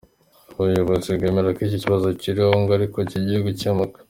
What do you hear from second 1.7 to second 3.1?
kibazo kiriho, ngo ariko